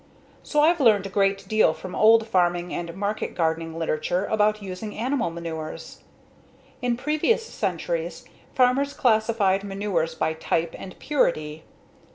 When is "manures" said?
5.29-6.01, 9.63-10.15